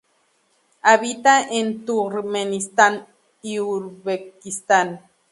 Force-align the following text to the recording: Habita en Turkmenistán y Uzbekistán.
Habita 0.81 1.43
en 1.47 1.85
Turkmenistán 1.85 3.05
y 3.43 3.59
Uzbekistán. 3.59 5.01